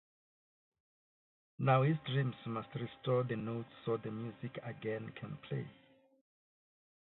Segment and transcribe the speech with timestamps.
[1.59, 5.67] Now his dreams must restore the notes so the music again can play.